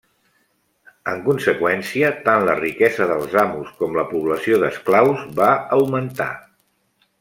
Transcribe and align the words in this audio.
En 1.11 1.21
conseqüència, 1.27 2.09
tant 2.29 2.47
la 2.49 2.57
riquesa 2.63 3.09
dels 3.13 3.37
amos 3.45 3.71
com 3.83 3.95
la 4.01 4.09
població 4.17 4.61
d'esclaus 4.67 5.31
va 5.43 5.55
augmentar. 5.81 6.33